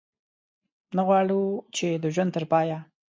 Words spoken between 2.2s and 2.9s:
تر پایه.